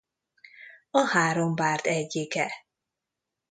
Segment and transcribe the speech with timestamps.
[0.91, 2.51] A Három bárd egyike.